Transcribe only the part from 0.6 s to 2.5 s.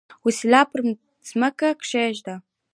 پر مځکه کښېږدي.